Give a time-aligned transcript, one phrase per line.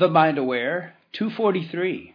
[0.00, 2.14] The Mind Aware 243.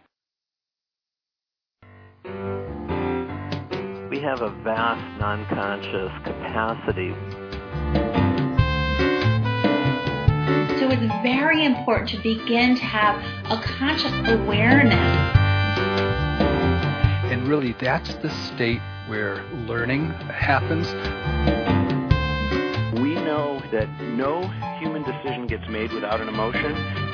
[4.10, 7.14] We have a vast non conscious capacity.
[10.80, 13.22] So it's very important to begin to have
[13.52, 14.98] a conscious awareness.
[17.30, 20.88] And really, that's the state where learning happens.
[23.00, 24.48] We know that no
[24.80, 27.05] human decision gets made without an emotion.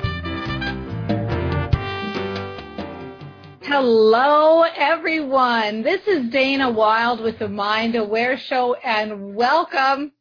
[3.75, 5.83] Hello, everyone.
[5.83, 10.13] This is Dana Wilde with the Mind Aware Show, and welcome.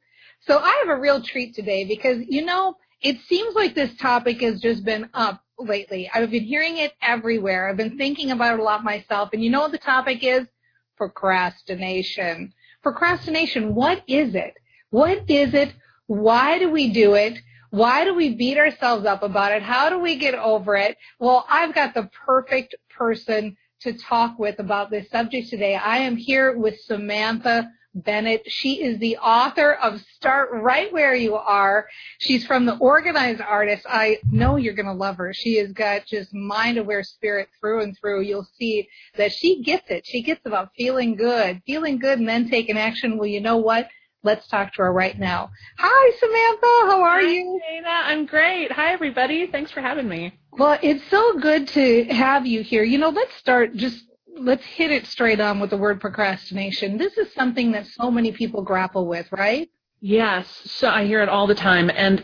[0.47, 4.39] So, I have a real treat today because, you know, it seems like this topic
[4.39, 6.09] has just been up lately.
[6.13, 7.67] I've been hearing it everywhere.
[7.67, 9.31] I've been thinking about it a lot myself.
[9.33, 10.47] And you know what the topic is?
[10.95, 12.53] Procrastination.
[12.81, 14.53] Procrastination, what is it?
[14.91, 15.73] What is it?
[16.07, 17.37] Why do we do it?
[17.71, 19.63] Why do we beat ourselves up about it?
[19.63, 20.97] How do we get over it?
[21.20, 25.74] Well, I've got the perfect person to talk with about this subject today.
[25.74, 28.44] I am here with Samantha Bennett.
[28.46, 31.88] She is the author of Start Right Where You Are.
[32.20, 33.88] She's from the Organized Artist.
[33.90, 35.34] I know you're going to love her.
[35.34, 38.22] She has got just mind aware spirit through and through.
[38.22, 40.05] You'll see that she gets it.
[40.05, 43.18] She gets about feeling good, feeling good and then taking action.
[43.18, 43.88] Well, you know what?
[44.22, 45.49] Let's talk to her right now.
[45.79, 46.91] Hi, Samantha.
[46.94, 47.60] How are Hi, you?
[47.68, 48.02] Dana.
[48.04, 48.72] I'm great.
[48.72, 49.48] Hi, everybody.
[49.48, 50.38] Thanks for having me.
[50.54, 52.84] Well, it's so good to have you here.
[52.84, 54.04] You know, let's start just
[54.38, 56.98] let's hit it straight on with the word procrastination.
[56.98, 59.70] This is something that so many people grapple with, right?
[60.02, 60.48] Yes.
[60.66, 61.91] So I hear it all the time.
[61.94, 62.24] And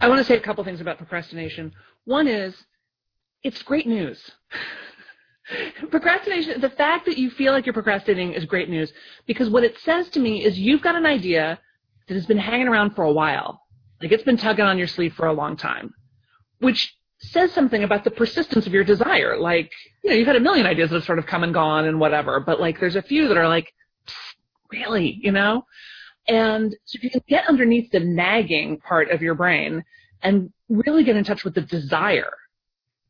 [0.00, 1.72] I want to say a couple things about procrastination.
[2.04, 2.54] One is
[3.42, 4.30] it's great news.
[5.90, 8.92] procrastination, the fact that you feel like you're procrastinating is great news
[9.26, 11.58] because what it says to me is you've got an idea
[12.08, 13.62] that has been hanging around for a while.
[14.00, 15.92] Like it's been tugging on your sleeve for a long time,
[16.60, 19.38] which says something about the persistence of your desire.
[19.38, 21.84] Like, you know, you've had a million ideas that have sort of come and gone
[21.84, 23.72] and whatever, but like there's a few that are like,
[24.72, 25.66] really, you know?
[26.26, 29.84] And so if you can get underneath the nagging part of your brain
[30.22, 32.32] and really get in touch with the desire,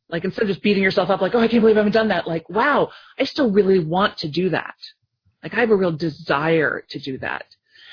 [0.09, 2.09] like instead of just beating yourself up like, oh, I can't believe I haven't done
[2.09, 4.75] that, like, wow, I still really want to do that.
[5.41, 7.45] Like I have a real desire to do that.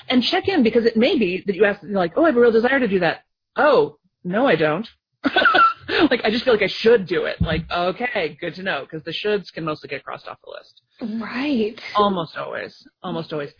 [0.09, 2.41] And check in because it may be that you ask, like, oh, I have a
[2.41, 3.23] real desire to do that.
[3.55, 4.87] Oh, no, I don't.
[6.11, 7.41] like I just feel like I should do it.
[7.41, 11.21] Like, okay, good to know because the shoulds can mostly get crossed off the list.
[11.21, 11.79] Right.
[11.95, 12.87] Almost always.
[13.01, 13.51] Almost always.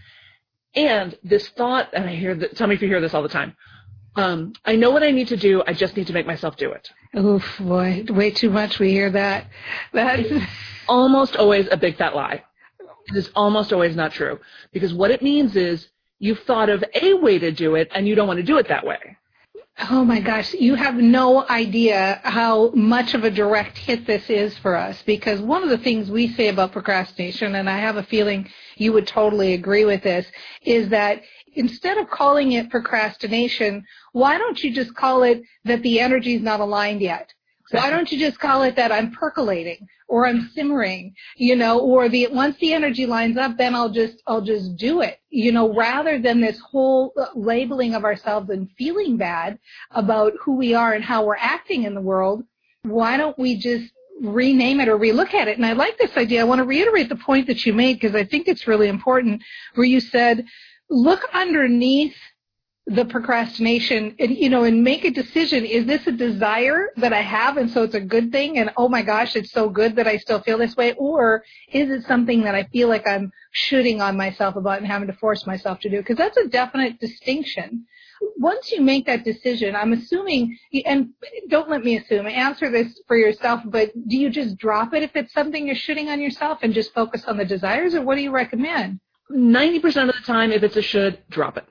[0.76, 3.30] And this thought, and I hear that, tell me if you hear this all the
[3.30, 3.56] time.
[4.16, 5.64] Um, I know what I need to do.
[5.66, 6.90] I just need to make myself do it.
[7.18, 8.78] Oof, boy, way too much.
[8.80, 9.48] We hear that.
[9.94, 10.30] That's
[10.88, 12.44] almost always a big fat lie.
[13.08, 14.40] It is almost always not true
[14.72, 15.88] because what it means is
[16.20, 18.68] you've thought of a way to do it and you don't want to do it
[18.68, 19.18] that way.
[19.82, 24.58] Oh my gosh, you have no idea how much of a direct hit this is
[24.58, 28.04] for us because one of the things we say about procrastination, and I have a
[28.04, 30.26] feeling you would totally agree with this,
[30.64, 31.22] is that
[31.54, 36.42] instead of calling it procrastination, why don't you just call it that the energy is
[36.42, 37.34] not aligned yet?
[37.72, 42.10] Why don't you just call it that I'm percolating or I'm simmering, you know, or
[42.10, 45.74] the once the energy lines up, then I'll just I'll just do it, you know,
[45.74, 49.60] rather than this whole labeling of ourselves and feeling bad
[49.92, 52.44] about who we are and how we're acting in the world.
[52.84, 55.58] Why don't we just rename it or relook at it?
[55.58, 56.42] And I like this idea.
[56.42, 59.44] I want to reiterate the point that you made because I think it's really important
[59.76, 60.46] where you said,
[60.90, 62.16] look underneath
[62.90, 67.22] the procrastination and you know and make a decision is this a desire that i
[67.22, 70.08] have and so it's a good thing and oh my gosh it's so good that
[70.08, 70.94] i still feel this way?
[70.94, 75.08] Or is it something that i feel like i'm shooting on myself about and having
[75.08, 75.98] to force myself to do?
[75.98, 77.86] Because that's a definite distinction.
[78.38, 81.10] Once you make that decision i'm assuming and
[81.48, 85.16] don't let me assume answer this for yourself but do you just drop it if
[85.16, 88.22] it's something you're shooting on yourself and just focus on the desires or what do
[88.22, 89.00] you recommend?
[89.32, 91.66] 90% of the time if it's a should drop it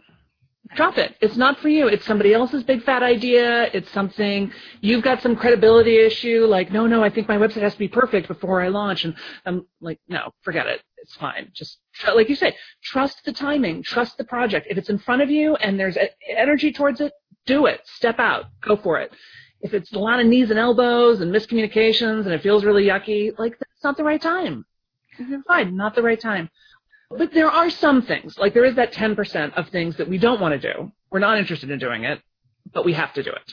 [0.74, 1.16] drop it.
[1.20, 1.88] It's not for you.
[1.88, 3.64] It's somebody else's big fat idea.
[3.72, 6.47] It's something you've got some credibility issue.
[6.47, 9.04] Like, no, no, I think my website has to be perfect before I launch.
[9.04, 9.15] And
[9.47, 10.82] I'm like, no, forget it.
[10.98, 11.50] It's fine.
[11.54, 11.78] Just
[12.15, 14.66] like you say, trust the timing, trust the project.
[14.68, 15.97] If it's in front of you and there's
[16.28, 17.12] energy towards it,
[17.47, 17.80] do it.
[17.84, 18.47] Step out.
[18.60, 19.12] Go for it.
[19.60, 23.36] If it's a lot of knees and elbows and miscommunications and it feels really yucky,
[23.38, 24.64] like that's not the right time.
[25.21, 25.41] Mm-hmm.
[25.47, 26.48] Fine, not the right time.
[27.10, 30.41] But there are some things, like there is that 10% of things that we don't
[30.41, 30.93] want to do.
[31.10, 32.21] We're not interested in doing it,
[32.72, 33.53] but we have to do it.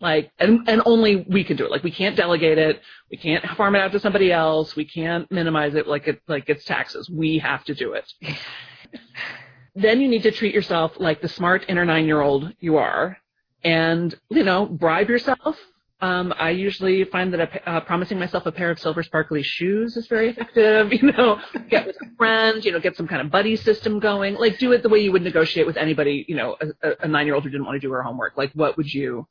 [0.00, 1.70] Like, and, and only we can do it.
[1.70, 2.82] Like, we can't delegate it.
[3.10, 4.76] We can't farm it out to somebody else.
[4.76, 7.08] We can't minimize it like it, like it's taxes.
[7.08, 8.12] We have to do it.
[9.74, 13.16] then you need to treat yourself like the smart inner nine year old you are
[13.62, 15.58] and, you know, bribe yourself
[16.00, 19.96] Um, I usually find that a, uh, promising myself a pair of silver sparkly shoes
[19.96, 20.92] is very effective.
[20.92, 24.34] You know, get with a friend, you know, get some kind of buddy system going.
[24.34, 27.26] Like, do it the way you would negotiate with anybody, you know, a, a nine
[27.26, 28.36] year old who didn't want to do her homework.
[28.36, 29.26] Like, what would you,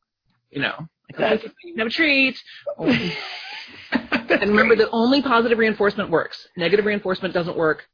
[0.51, 0.87] you know,
[1.17, 2.41] like, you have a treat.
[2.79, 6.47] and remember that only positive reinforcement works.
[6.57, 7.85] Negative reinforcement doesn't work.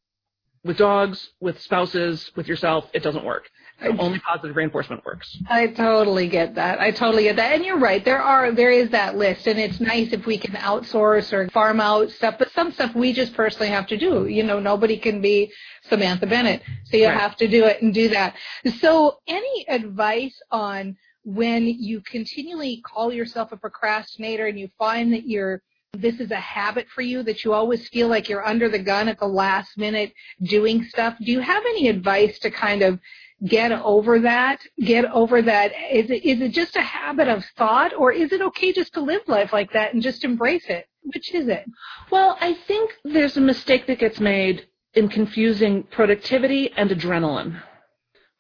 [0.63, 3.49] With dogs, with spouses, with yourself, it doesn't work.
[3.81, 5.37] Only positive reinforcement works.
[5.49, 6.79] I totally get that.
[6.79, 7.53] I totally get that.
[7.53, 8.03] And you're right.
[8.03, 11.79] There are there is that list and it's nice if we can outsource or farm
[11.79, 14.27] out stuff, but some stuff we just personally have to do.
[14.27, 15.51] You know, nobody can be
[15.83, 16.61] Samantha Bennett.
[16.85, 17.19] So you right.
[17.19, 18.35] have to do it and do that.
[18.79, 25.27] So any advice on when you continually call yourself a procrastinator and you find that
[25.27, 25.61] you're
[25.93, 29.07] this is a habit for you that you always feel like you're under the gun
[29.07, 31.15] at the last minute doing stuff.
[31.19, 32.99] Do you have any advice to kind of
[33.45, 34.59] get over that?
[34.79, 35.71] Get over that?
[35.91, 39.01] Is it, is it just a habit of thought or is it okay just to
[39.01, 40.85] live life like that and just embrace it?
[41.03, 41.65] Which is it?
[42.11, 47.61] Well, I think there's a mistake that gets made in confusing productivity and adrenaline.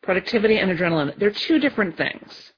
[0.01, 1.17] Productivity and adrenaline.
[1.17, 2.53] They're two different things.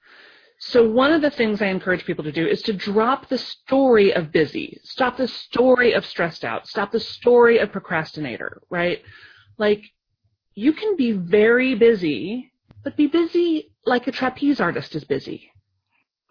[0.64, 4.14] So one of the things I encourage people to do is to drop the story
[4.14, 9.02] of busy, stop the story of stressed out, stop the story of procrastinator, right?
[9.58, 9.84] Like
[10.62, 12.52] you can be very busy,
[12.84, 15.52] but be busy like a trapeze artist is busy.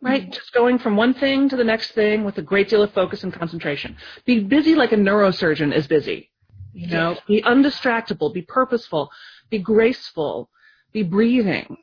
[0.00, 0.22] Right?
[0.22, 0.30] Mm-hmm.
[0.30, 3.24] Just going from one thing to the next thing with a great deal of focus
[3.24, 3.96] and concentration.
[4.24, 6.30] Be busy like a neurosurgeon is busy.
[6.72, 9.10] You know, be undistractable, be purposeful,
[9.50, 10.48] be graceful,
[10.92, 11.76] be breathing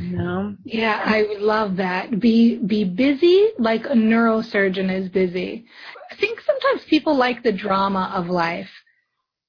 [0.00, 0.56] no.
[0.64, 2.18] Yeah, I would love that.
[2.18, 5.66] Be be busy like a neurosurgeon is busy.
[6.10, 8.70] I think sometimes people like the drama of life.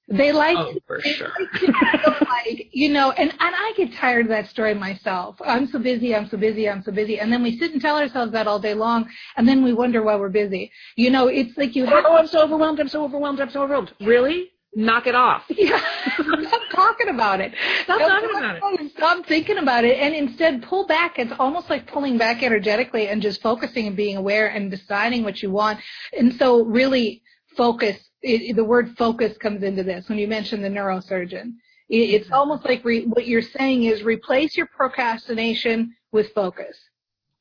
[0.08, 1.32] They like, oh, for they sure.
[1.62, 5.36] Like, like, you know, and, and I get tired of that story myself.
[5.44, 7.20] I'm so busy, I'm so busy, I'm so busy.
[7.20, 10.02] And then we sit and tell ourselves that all day long, and then we wonder
[10.02, 10.70] why we're busy.
[10.96, 12.04] You know, it's like you oh, have.
[12.06, 13.92] Oh, I'm so overwhelmed, I'm so overwhelmed, I'm so overwhelmed.
[14.00, 14.50] Really?
[14.74, 15.44] knock it off.
[15.56, 15.80] Yeah.
[16.16, 17.54] Stop talking about it.
[17.84, 18.92] Stop Don't talking about it.
[18.96, 21.18] Stop thinking about it and instead pull back.
[21.18, 25.42] It's almost like pulling back energetically and just focusing and being aware and deciding what
[25.42, 25.80] you want.
[26.18, 27.22] And so really
[27.56, 27.96] focus.
[28.24, 31.54] It, the word focus comes into this when you mention the neurosurgeon.
[31.88, 32.34] It, it's mm-hmm.
[32.34, 36.76] almost like re, what you're saying is replace your procrastination with focus.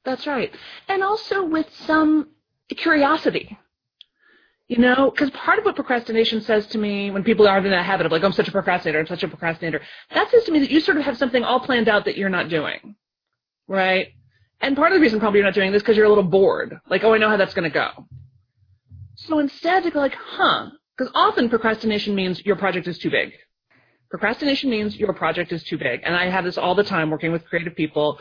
[0.04, 0.54] That's right.
[0.90, 2.30] And also with some
[2.70, 3.58] curiosity
[4.68, 7.86] you know, because part of what procrastination says to me when people are in that
[7.86, 9.82] habit of like, oh, I'm such a procrastinator, I'm such a procrastinator,
[10.14, 12.30] that says to me that you sort of have something all planned out that you're
[12.30, 12.96] not doing.
[13.68, 14.14] Right?
[14.62, 16.80] And part of the reason probably you're not doing this because you're a little bored.
[16.90, 18.08] Like, oh, I know how that's going to go.
[19.28, 23.34] So instead to go like, huh, because often procrastination means your project is too big.
[24.10, 26.02] Procrastination means your project is too big.
[26.04, 28.20] And I have this all the time working with creative people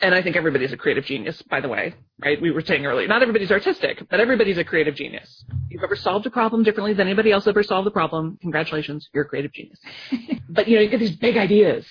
[0.00, 2.40] and I think everybody's a creative genius, by the way, right?
[2.40, 5.44] We were saying earlier, not everybody's artistic, but everybody's a creative genius.
[5.48, 9.08] If you've ever solved a problem differently than anybody else ever solved the problem, congratulations,
[9.12, 9.80] you're a creative genius.
[10.48, 11.84] but you know, you get these big ideas,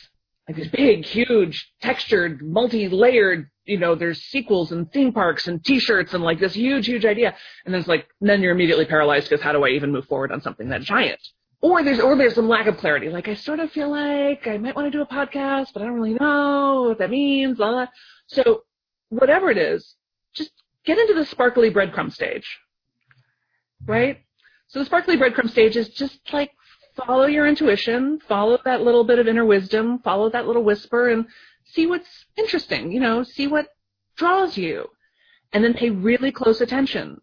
[0.48, 6.14] like these big, huge, textured, multi-layered, you know, there's sequels and theme parks and t-shirts
[6.14, 7.36] and like this huge, huge idea.
[7.66, 10.32] And then it's like, then you're immediately paralyzed because how do I even move forward
[10.32, 11.20] on something that giant?
[11.62, 13.10] or there's or there's some lack of clarity.
[13.10, 15.86] Like I sort of feel like I might want to do a podcast, but I
[15.86, 17.58] don't really know what that means.
[17.58, 17.88] Blah, blah.
[18.28, 18.64] So
[19.10, 19.96] whatever it is,
[20.34, 20.52] just
[20.86, 22.60] get into the sparkly breadcrumb stage,
[23.86, 24.20] right?
[24.68, 26.52] So the sparkly breadcrumb stage is just like
[27.06, 31.26] follow your intuition, follow that little bit of inner wisdom, follow that little whisper, and
[31.66, 32.92] see what's interesting.
[32.92, 33.68] You know, see what
[34.16, 34.90] draws you,
[35.54, 37.22] and then pay really close attention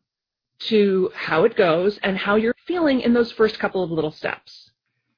[0.61, 4.71] to how it goes and how you're feeling in those first couple of little steps.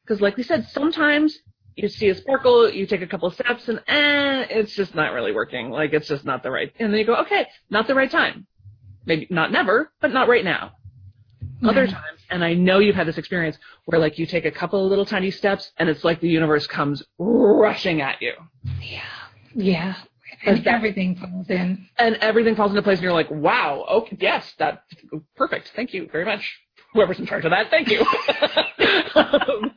[0.02, 1.38] Because like we said, sometimes
[1.76, 5.12] you see a sparkle, you take a couple of steps and eh, it's just not
[5.12, 5.70] really working.
[5.70, 8.46] Like it's just not the right, and then you go, okay, not the right time.
[9.04, 10.72] Maybe not never, but not right now.
[11.64, 14.84] Other times, and I know you've had this experience where like you take a couple
[14.84, 18.32] of little tiny steps and it's like the universe comes rushing at you.
[18.80, 19.02] Yeah.
[19.54, 19.94] Yeah.
[20.44, 21.88] And that, everything falls in.
[21.98, 24.82] And everything falls into place and you're like, wow, okay, yes, that,
[25.34, 25.72] perfect.
[25.75, 26.42] Thank you very much.
[26.92, 28.00] Whoever's in charge of that, thank you.
[29.14, 29.72] um,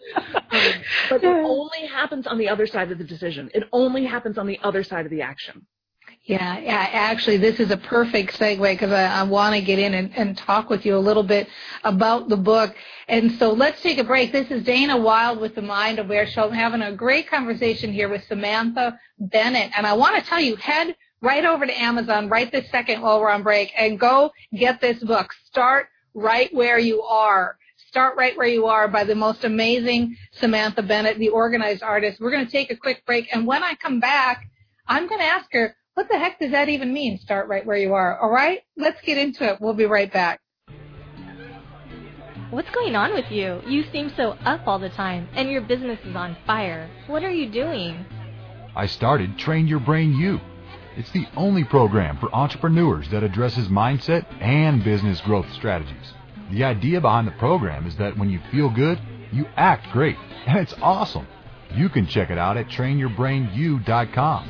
[1.09, 3.49] but it only happens on the other side of the decision.
[3.53, 5.65] It only happens on the other side of the action.
[6.29, 9.95] Yeah, yeah, actually, this is a perfect segue because I, I want to get in
[9.95, 11.49] and, and talk with you a little bit
[11.83, 12.75] about the book.
[13.07, 14.31] And so let's take a break.
[14.31, 16.43] This is Dana Wilde with the Mind Aware Show.
[16.43, 19.71] I'm having a great conversation here with Samantha Bennett.
[19.75, 23.19] And I want to tell you, head right over to Amazon right this second while
[23.19, 25.33] we're on break and go get this book.
[25.47, 27.57] Start right where you are.
[27.87, 32.21] Start right where you are by the most amazing Samantha Bennett, the organized artist.
[32.21, 33.29] We're going to take a quick break.
[33.33, 34.47] And when I come back,
[34.87, 37.19] I'm going to ask her, What the heck does that even mean?
[37.19, 38.19] Start right where you are.
[38.19, 39.59] All right, let's get into it.
[39.59, 40.39] We'll be right back.
[42.51, 43.61] What's going on with you?
[43.67, 46.89] You seem so up all the time, and your business is on fire.
[47.07, 48.05] What are you doing?
[48.75, 50.39] I started Train Your Brain U.
[50.97, 56.13] It's the only program for entrepreneurs that addresses mindset and business growth strategies.
[56.51, 58.99] The idea behind the program is that when you feel good,
[59.31, 60.17] you act great,
[60.47, 61.27] and it's awesome.
[61.75, 64.49] You can check it out at trainyourbrainu.com,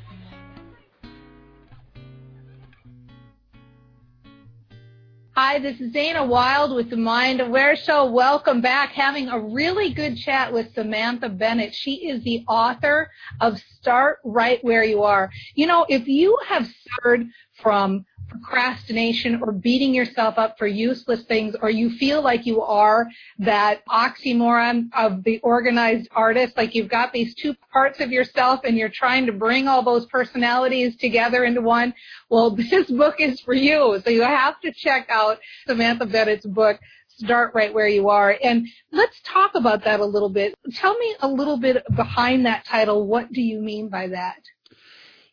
[5.51, 8.09] Hi, this is Dana Wilde with the Mind Aware Show.
[8.09, 8.91] Welcome back.
[8.91, 11.75] Having a really good chat with Samantha Bennett.
[11.75, 15.29] She is the author of Start Right Where You Are.
[15.55, 17.27] You know, if you have suffered
[17.61, 23.07] from procrastination or beating yourself up for useless things, or you feel like you are
[23.39, 28.77] that oxymoron of the organized artist, like you've got these two parts of yourself and
[28.77, 31.93] you're trying to bring all those personalities together into one,
[32.29, 34.01] well, this book is for you.
[34.03, 38.37] So you have to check out Samantha Bennett's book, start right where you are.
[38.43, 40.55] And let's talk about that a little bit.
[40.73, 43.05] Tell me a little bit behind that title.
[43.05, 44.39] What do you mean by that?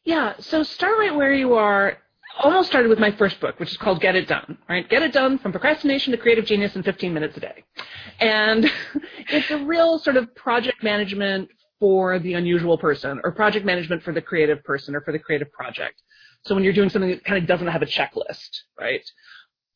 [0.05, 1.99] Yeah, so start right where you are
[2.39, 4.89] almost started with my first book, which is called Get It Done, right?
[4.89, 7.65] Get It Done from procrastination to creative genius in 15 minutes a day.
[8.21, 8.71] And
[9.31, 11.49] it's a real sort of project management
[11.81, 15.51] for the unusual person or project management for the creative person or for the creative
[15.53, 16.03] project.
[16.45, 19.05] So when you're doing something that kind of doesn't have a checklist, right?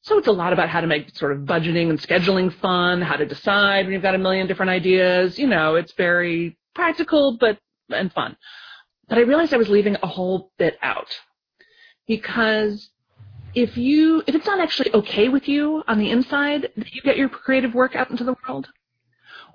[0.03, 3.17] So it's a lot about how to make sort of budgeting and scheduling fun, how
[3.17, 5.39] to decide when you've got a million different ideas.
[5.39, 8.37] You know, it's very practical, but, and fun.
[9.09, 11.17] But I realized I was leaving a whole bit out
[12.07, 12.91] because
[13.55, 17.17] if you if it's not actually okay with you on the inside that you get
[17.17, 18.69] your creative work out into the world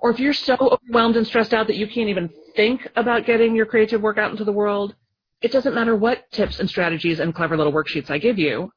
[0.00, 3.56] or if you're so overwhelmed and stressed out that you can't even think about getting
[3.56, 4.94] your creative work out into the world
[5.40, 8.70] it doesn't matter what tips and strategies and clever little worksheets i give you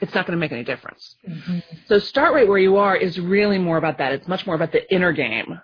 [0.00, 1.16] it's not going to make any difference.
[1.28, 1.58] Mm-hmm.
[1.86, 4.12] so start right where you are is really more about that.
[4.12, 5.60] It's much more about the inner game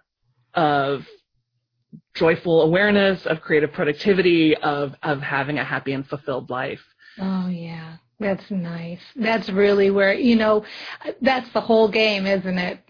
[0.54, 1.06] of
[2.14, 6.82] joyful awareness of creative productivity of of having a happy and fulfilled life
[7.20, 7.96] Oh yeah.
[8.18, 9.00] That's nice.
[9.14, 10.64] That's really where, you know,
[11.20, 12.80] that's the whole game, isn't it?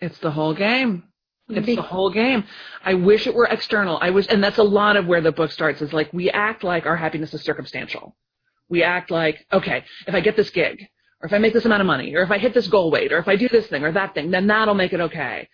[0.00, 1.04] It's the whole game.
[1.48, 2.44] It's the whole game.
[2.84, 3.98] I wish it were external.
[4.02, 6.62] I wish, and that's a lot of where the book starts is like we act
[6.62, 8.14] like our happiness is circumstantial.
[8.68, 10.86] We act like, okay, if I get this gig,
[11.22, 13.12] or if I make this amount of money, or if I hit this goal weight,
[13.12, 15.48] or if I do this thing or that thing, then that'll make it okay.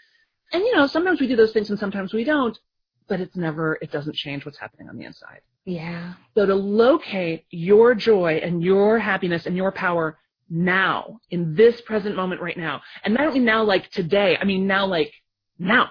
[0.52, 2.58] And you know, sometimes we do those things and sometimes we don't,
[3.06, 5.42] but it's never, it doesn't change what's happening on the inside.
[5.64, 6.14] Yeah.
[6.34, 10.18] So to locate your joy and your happiness and your power
[10.50, 12.82] now, in this present moment right now.
[13.02, 14.36] And I don't mean now like today.
[14.38, 15.12] I mean now like
[15.58, 15.90] now.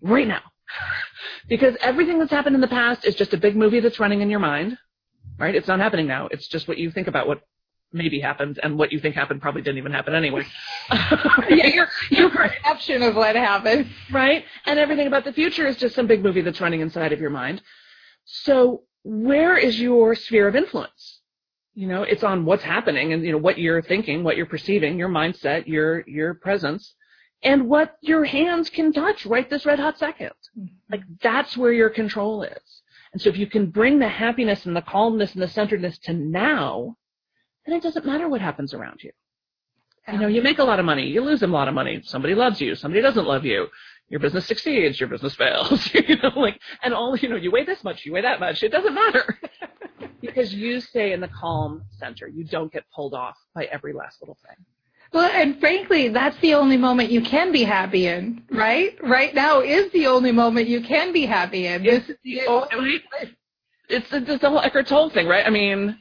[0.00, 0.40] Right now.
[1.48, 4.30] because everything that's happened in the past is just a big movie that's running in
[4.30, 4.78] your mind.
[5.38, 5.54] Right?
[5.54, 6.28] It's not happening now.
[6.30, 7.42] It's just what you think about what
[7.92, 10.44] maybe happened and what you think happened probably didn't even happen anyway.
[11.48, 13.86] yeah, your, your perception of what happened.
[14.10, 14.44] Right?
[14.66, 17.30] And everything about the future is just some big movie that's running inside of your
[17.30, 17.62] mind.
[18.30, 21.20] So where is your sphere of influence?
[21.74, 24.98] You know, it's on what's happening and, you know, what you're thinking, what you're perceiving,
[24.98, 26.94] your mindset, your, your presence,
[27.42, 30.66] and what your hands can touch right this red hot 2nd mm-hmm.
[30.90, 32.82] Like that's where your control is.
[33.12, 36.12] And so if you can bring the happiness and the calmness and the centeredness to
[36.12, 36.96] now,
[37.64, 39.12] then it doesn't matter what happens around you.
[40.12, 42.00] You know, you make a lot of money, you lose a lot of money.
[42.02, 43.68] Somebody loves you, somebody doesn't love you
[44.08, 47.64] your business succeeds, your business fails, you know, like, and all, you know, you weigh
[47.64, 49.38] this much, you weigh that much, it doesn't matter.
[50.20, 52.28] because you stay in the calm center.
[52.28, 54.64] You don't get pulled off by every last little thing.
[55.12, 58.94] Well, and frankly, that's the only moment you can be happy in, right?
[59.02, 61.86] Right now is the only moment you can be happy in.
[61.86, 63.02] It's this, the only,
[63.88, 65.46] it's, it's the whole Eckhart Tolle thing, right?
[65.46, 65.96] I mean,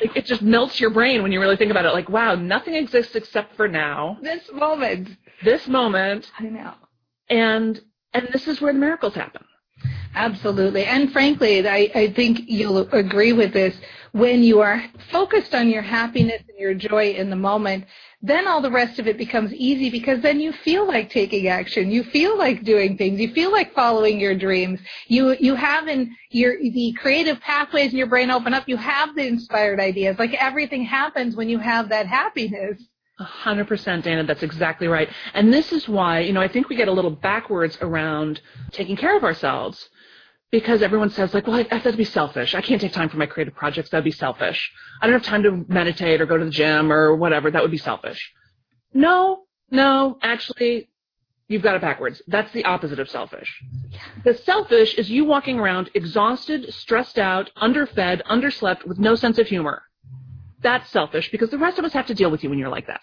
[0.00, 1.92] it, it just melts your brain when you really think about it.
[1.92, 4.16] Like, wow, nothing exists except for now.
[4.22, 5.08] This moment.
[5.42, 6.30] This moment.
[6.38, 6.74] I know
[7.28, 7.80] and
[8.14, 9.42] and this is where the miracles happen.
[10.14, 10.84] Absolutely.
[10.84, 13.76] And frankly, I, I think you'll agree with this.
[14.12, 17.84] When you are focused on your happiness and your joy in the moment,
[18.22, 21.90] then all the rest of it becomes easy because then you feel like taking action.
[21.90, 23.20] You feel like doing things.
[23.20, 24.80] You feel like following your dreams.
[25.06, 28.66] You, you have in your, the creative pathways in your brain open up.
[28.66, 30.18] You have the inspired ideas.
[30.18, 32.82] Like everything happens when you have that happiness.
[33.18, 34.24] A hundred percent, Dana.
[34.24, 35.08] That's exactly right.
[35.32, 38.40] And this is why, you know, I think we get a little backwards around
[38.72, 39.88] taking care of ourselves
[40.50, 42.54] because everyone says like, well, I, I have to be selfish.
[42.54, 43.88] I can't take time for my creative projects.
[43.88, 44.70] That'd be selfish.
[45.00, 47.50] I don't have time to meditate or go to the gym or whatever.
[47.50, 48.32] That would be selfish.
[48.92, 50.88] No, no, actually,
[51.48, 52.20] you've got it backwards.
[52.28, 53.62] That's the opposite of selfish.
[54.24, 59.46] The selfish is you walking around exhausted, stressed out, underfed, underslept with no sense of
[59.46, 59.82] humor.
[60.62, 62.86] That's selfish because the rest of us have to deal with you when you're like
[62.86, 63.02] that.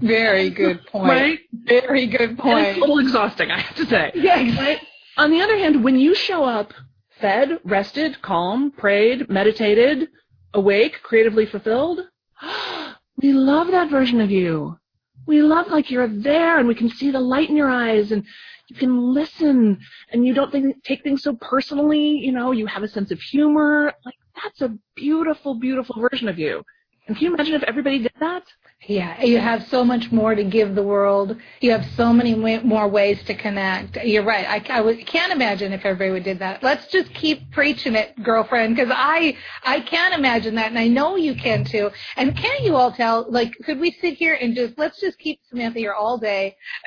[0.00, 1.08] Very good point.
[1.10, 1.38] Right?
[1.52, 2.66] Very good And point.
[2.68, 4.12] it's a little exhausting, I have to say.
[4.14, 4.88] Yeah, exactly.
[5.16, 6.72] On the other hand, when you show up
[7.20, 10.08] fed, rested, calm, prayed, meditated,
[10.54, 12.00] awake, creatively fulfilled,
[13.22, 14.78] we love that version of you.
[15.26, 18.24] We love like you're there and we can see the light in your eyes and
[18.68, 19.78] you can listen
[20.10, 22.18] and you don't think, take things so personally.
[22.18, 23.92] You know, you have a sense of humor.
[24.06, 26.62] Like that's a beautiful, beautiful version of you.
[27.08, 28.44] Can you imagine if everybody did that?
[28.86, 31.36] Yeah, you have so much more to give the world.
[31.60, 33.96] You have so many more ways to connect.
[34.04, 34.46] You're right.
[34.46, 36.62] I, I can't imagine if everybody would did that.
[36.62, 41.16] Let's just keep preaching it, girlfriend, because I I can't imagine that, and I know
[41.16, 41.90] you can too.
[42.16, 43.26] And can't you all tell?
[43.28, 46.56] Like, could we sit here and just let's just keep Samantha here all day?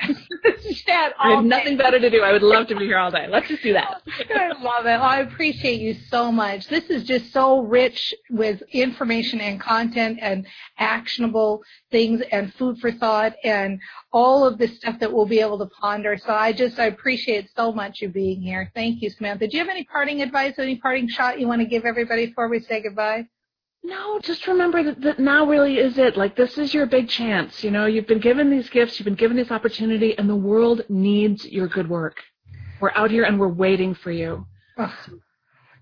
[0.86, 1.48] Chat I all have day.
[1.48, 2.22] nothing better to do.
[2.22, 3.26] I would love to be here all day.
[3.28, 4.00] Let's just do that.
[4.34, 4.90] I love it.
[4.98, 6.68] I appreciate you so much.
[6.68, 10.46] This is just so rich with information and content and
[10.78, 13.78] actionable things and food for thought and
[14.12, 16.18] all of this stuff that we'll be able to ponder.
[16.18, 18.72] So I just, I appreciate so much you being here.
[18.74, 19.46] Thank you, Samantha.
[19.46, 22.48] Do you have any parting advice, any parting shot you want to give everybody before
[22.48, 23.26] we say goodbye?
[23.84, 26.16] No, just remember that, that now really is it.
[26.16, 27.62] Like this is your big chance.
[27.62, 30.82] You know, you've been given these gifts, you've been given this opportunity, and the world
[30.88, 32.16] needs your good work.
[32.80, 34.46] We're out here and we're waiting for you.
[34.78, 34.90] Ugh.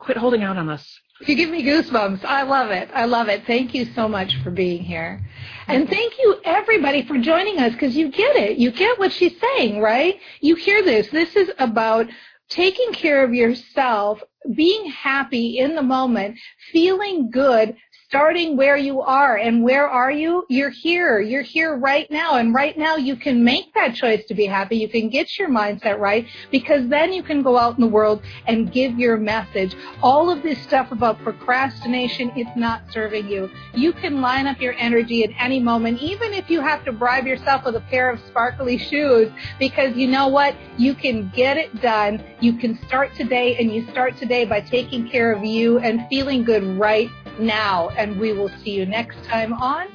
[0.01, 0.85] Quit holding out on us.
[1.27, 2.25] You give me goosebumps.
[2.25, 2.89] I love it.
[2.95, 3.47] I love it.
[3.47, 5.21] Thank you so much for being here.
[5.67, 8.57] And thank you everybody for joining us because you get it.
[8.57, 10.19] You get what she's saying, right?
[10.41, 11.09] You hear this.
[11.11, 12.07] This is about
[12.49, 14.21] taking care of yourself,
[14.55, 16.39] being happy in the moment,
[16.73, 17.77] feeling good,
[18.11, 19.37] starting where you are.
[19.37, 20.45] And where are you?
[20.49, 21.21] You're here.
[21.21, 22.39] You're here right now.
[22.39, 24.79] And right now you can make that choice to be happy.
[24.79, 28.21] You can get your mindset right because then you can go out in the world
[28.49, 29.77] and give your message.
[30.03, 33.49] All of this stuff about procrastination, it's not serving you.
[33.75, 37.29] You can line up your energy at any moment, even if you have to bribe
[37.29, 40.57] yourself with a pair of sparkly shoes, because you know what?
[40.77, 42.25] You can get it done.
[42.41, 46.43] You can start today and you start today by taking care of you and feeling
[46.43, 47.09] good right
[47.41, 47.89] now.
[47.91, 49.89] And we will see you next time on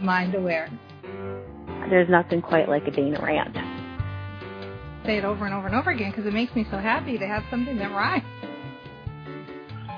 [0.00, 0.70] Mind Aware.
[1.88, 3.56] There's nothing quite like a Dana rant.
[5.06, 7.26] Say it over and over and over again because it makes me so happy to
[7.26, 8.24] have something that rhymes.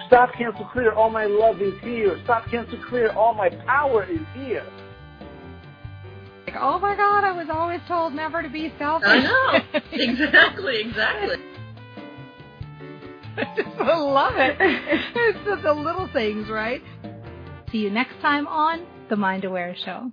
[0.07, 0.93] Stop, cancel, clear.
[0.93, 2.21] All my love is here.
[2.25, 3.11] Stop, cancel, clear.
[3.13, 4.65] All my power is here.
[6.47, 9.09] Like, oh my God, I was always told never to be selfish.
[9.09, 9.81] I know.
[9.93, 11.37] exactly, exactly.
[13.37, 14.57] I just love it.
[14.61, 16.83] It's just the little things, right?
[17.71, 20.11] See you next time on The Mind Aware Show.